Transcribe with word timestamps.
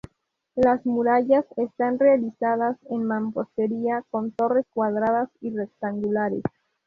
Las 0.55 0.83
murallas 0.83 1.45
están 1.57 1.99
realizadas 1.99 2.75
en 2.89 3.03
mampostería, 3.03 4.03
con 4.09 4.31
torres 4.31 4.65
cuadradas 4.73 5.29
y 5.41 5.55
rectangulares. 5.55 6.41